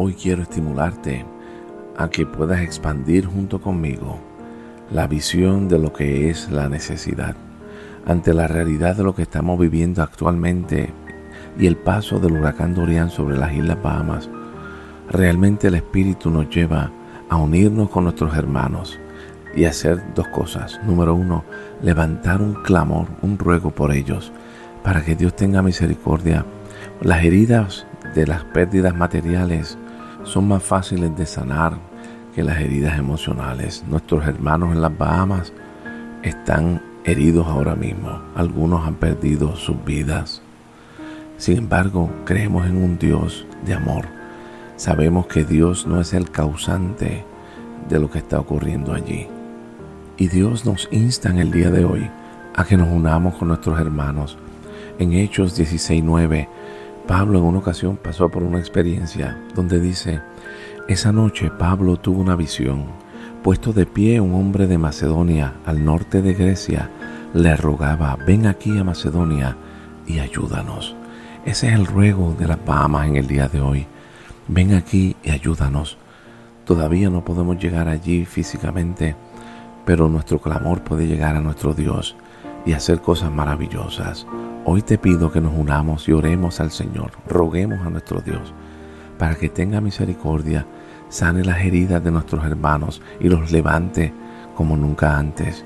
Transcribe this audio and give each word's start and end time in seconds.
hoy 0.00 0.14
quiero 0.14 0.42
estimularte 0.42 1.26
a 1.96 2.08
que 2.08 2.24
puedas 2.24 2.60
expandir 2.60 3.26
junto 3.26 3.60
conmigo 3.60 4.20
la 4.92 5.08
visión 5.08 5.68
de 5.68 5.80
lo 5.80 5.92
que 5.92 6.30
es 6.30 6.52
la 6.52 6.68
necesidad 6.68 7.34
ante 8.06 8.32
la 8.32 8.46
realidad 8.46 8.94
de 8.94 9.02
lo 9.02 9.16
que 9.16 9.22
estamos 9.22 9.58
viviendo 9.58 10.00
actualmente 10.00 10.90
y 11.58 11.66
el 11.66 11.76
paso 11.76 12.20
del 12.20 12.34
huracán 12.34 12.76
Dorian 12.76 13.10
sobre 13.10 13.36
las 13.36 13.52
Islas 13.52 13.82
Bahamas. 13.82 14.30
Realmente 15.10 15.66
el 15.66 15.74
Espíritu 15.74 16.30
nos 16.30 16.48
lleva 16.48 16.92
a 17.28 17.36
unirnos 17.36 17.90
con 17.90 18.04
nuestros 18.04 18.36
hermanos 18.36 19.00
y 19.56 19.64
hacer 19.64 20.00
dos 20.14 20.28
cosas. 20.28 20.78
Número 20.86 21.12
uno, 21.16 21.44
levantar 21.82 22.40
un 22.40 22.54
clamor, 22.62 23.08
un 23.20 23.36
ruego 23.36 23.72
por 23.72 23.90
ellos, 23.90 24.30
para 24.84 25.04
que 25.04 25.16
Dios 25.16 25.34
tenga 25.34 25.60
misericordia. 25.60 26.46
Las 27.02 27.24
heridas 27.24 27.84
de 28.14 28.28
las 28.28 28.44
pérdidas 28.44 28.94
materiales 28.94 29.76
son 30.28 30.46
más 30.46 30.62
fáciles 30.62 31.16
de 31.16 31.26
sanar 31.26 31.78
que 32.34 32.42
las 32.42 32.60
heridas 32.60 32.98
emocionales. 32.98 33.84
Nuestros 33.88 34.26
hermanos 34.26 34.72
en 34.72 34.82
las 34.82 34.96
Bahamas 34.96 35.52
están 36.22 36.82
heridos 37.04 37.46
ahora 37.46 37.74
mismo. 37.74 38.20
Algunos 38.34 38.86
han 38.86 38.94
perdido 38.94 39.56
sus 39.56 39.82
vidas. 39.84 40.42
Sin 41.38 41.58
embargo, 41.58 42.10
creemos 42.24 42.66
en 42.66 42.76
un 42.76 42.98
Dios 42.98 43.46
de 43.64 43.74
amor. 43.74 44.06
Sabemos 44.76 45.26
que 45.26 45.44
Dios 45.44 45.86
no 45.86 46.00
es 46.00 46.12
el 46.12 46.30
causante 46.30 47.24
de 47.88 47.98
lo 47.98 48.10
que 48.10 48.18
está 48.18 48.38
ocurriendo 48.38 48.92
allí. 48.92 49.26
Y 50.18 50.28
Dios 50.28 50.66
nos 50.66 50.88
insta 50.90 51.30
en 51.30 51.38
el 51.38 51.50
día 51.50 51.70
de 51.70 51.84
hoy 51.84 52.10
a 52.54 52.64
que 52.64 52.76
nos 52.76 52.88
unamos 52.88 53.36
con 53.36 53.48
nuestros 53.48 53.80
hermanos. 53.80 54.36
En 54.98 55.12
Hechos 55.12 55.56
16:9, 55.56 56.48
Pablo 57.08 57.38
en 57.38 57.46
una 57.46 57.60
ocasión 57.60 57.96
pasó 57.96 58.28
por 58.28 58.42
una 58.42 58.58
experiencia 58.58 59.42
donde 59.54 59.80
dice, 59.80 60.20
esa 60.88 61.10
noche 61.10 61.50
Pablo 61.50 61.96
tuvo 61.96 62.20
una 62.20 62.36
visión. 62.36 62.84
Puesto 63.42 63.72
de 63.72 63.86
pie 63.86 64.20
un 64.20 64.34
hombre 64.34 64.66
de 64.66 64.76
Macedonia 64.76 65.54
al 65.64 65.82
norte 65.82 66.20
de 66.20 66.34
Grecia, 66.34 66.90
le 67.32 67.56
rogaba, 67.56 68.14
ven 68.26 68.46
aquí 68.46 68.76
a 68.76 68.84
Macedonia 68.84 69.56
y 70.06 70.18
ayúdanos. 70.18 70.94
Ese 71.46 71.68
es 71.68 71.72
el 71.72 71.86
ruego 71.86 72.36
de 72.38 72.46
las 72.46 72.62
Bahamas 72.62 73.08
en 73.08 73.16
el 73.16 73.26
día 73.26 73.48
de 73.48 73.62
hoy. 73.62 73.86
Ven 74.46 74.74
aquí 74.74 75.16
y 75.24 75.30
ayúdanos. 75.30 75.96
Todavía 76.66 77.08
no 77.08 77.24
podemos 77.24 77.58
llegar 77.58 77.88
allí 77.88 78.26
físicamente, 78.26 79.16
pero 79.86 80.10
nuestro 80.10 80.40
clamor 80.40 80.82
puede 80.82 81.06
llegar 81.06 81.36
a 81.36 81.40
nuestro 81.40 81.72
Dios 81.72 82.16
y 82.66 82.74
hacer 82.74 83.00
cosas 83.00 83.32
maravillosas. 83.32 84.26
Hoy 84.70 84.82
te 84.82 84.98
pido 84.98 85.32
que 85.32 85.40
nos 85.40 85.54
unamos 85.54 86.06
y 86.10 86.12
oremos 86.12 86.60
al 86.60 86.70
Señor, 86.70 87.12
roguemos 87.26 87.86
a 87.86 87.88
nuestro 87.88 88.20
Dios 88.20 88.52
para 89.18 89.34
que 89.34 89.48
tenga 89.48 89.80
misericordia, 89.80 90.66
sane 91.08 91.42
las 91.42 91.62
heridas 91.62 92.04
de 92.04 92.10
nuestros 92.10 92.44
hermanos 92.44 93.00
y 93.18 93.30
los 93.30 93.50
levante 93.50 94.12
como 94.54 94.76
nunca 94.76 95.16
antes. 95.16 95.64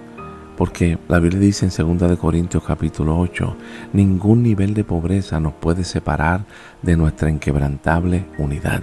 Porque 0.57 1.01
la 1.09 1.19
Biblia 1.19 1.41
dice 1.41 1.67
en 1.67 1.99
2 1.99 2.17
Corintios 2.17 2.63
capítulo 2.63 3.19
8, 3.19 3.57
ningún 3.93 4.45
nivel 4.45 4.73
de 4.73 4.85
pobreza 4.85 5.41
nos 5.41 5.55
puede 5.55 5.83
separar 5.83 6.45
de 6.83 6.97
nuestra 6.97 7.29
inquebrantable 7.29 8.27
unidad. 8.39 8.83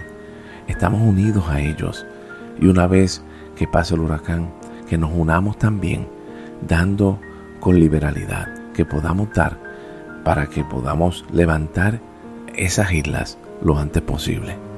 Estamos 0.68 1.00
unidos 1.00 1.48
a 1.48 1.62
ellos. 1.62 2.04
Y 2.60 2.66
una 2.66 2.86
vez 2.86 3.22
que 3.56 3.66
pase 3.66 3.94
el 3.94 4.00
huracán, 4.00 4.50
que 4.86 4.98
nos 4.98 5.12
unamos 5.14 5.56
también, 5.56 6.06
dando 6.68 7.18
con 7.58 7.80
liberalidad, 7.80 8.48
que 8.74 8.84
podamos 8.84 9.32
dar 9.32 9.69
para 10.24 10.46
que 10.46 10.64
podamos 10.64 11.24
levantar 11.32 12.00
esas 12.54 12.92
islas 12.92 13.38
lo 13.62 13.78
antes 13.78 14.02
posible. 14.02 14.69